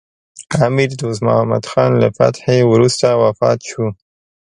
[0.65, 3.85] امیر دوست محمد خان له فتحې وروسته وفات شو.